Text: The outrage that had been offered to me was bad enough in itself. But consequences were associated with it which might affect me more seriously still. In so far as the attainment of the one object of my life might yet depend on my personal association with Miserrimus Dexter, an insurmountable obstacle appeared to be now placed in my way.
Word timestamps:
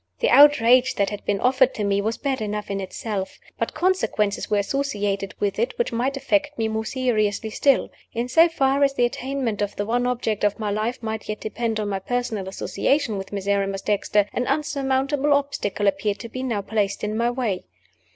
The 0.19 0.31
outrage 0.31 0.95
that 0.95 1.11
had 1.11 1.23
been 1.25 1.39
offered 1.39 1.75
to 1.75 1.83
me 1.83 2.01
was 2.01 2.17
bad 2.17 2.41
enough 2.41 2.71
in 2.71 2.81
itself. 2.81 3.37
But 3.59 3.75
consequences 3.75 4.49
were 4.49 4.57
associated 4.57 5.35
with 5.39 5.59
it 5.59 5.77
which 5.77 5.91
might 5.93 6.17
affect 6.17 6.57
me 6.57 6.67
more 6.67 6.85
seriously 6.85 7.51
still. 7.51 7.91
In 8.11 8.27
so 8.27 8.49
far 8.49 8.83
as 8.83 8.95
the 8.95 9.05
attainment 9.05 9.61
of 9.61 9.75
the 9.75 9.85
one 9.85 10.07
object 10.07 10.43
of 10.43 10.57
my 10.57 10.71
life 10.71 11.03
might 11.03 11.29
yet 11.29 11.39
depend 11.39 11.79
on 11.79 11.89
my 11.89 11.99
personal 11.99 12.49
association 12.49 13.15
with 13.19 13.31
Miserrimus 13.31 13.83
Dexter, 13.83 14.25
an 14.33 14.47
insurmountable 14.47 15.33
obstacle 15.35 15.85
appeared 15.85 16.17
to 16.21 16.29
be 16.29 16.41
now 16.41 16.63
placed 16.63 17.03
in 17.03 17.15
my 17.15 17.29
way. 17.29 17.63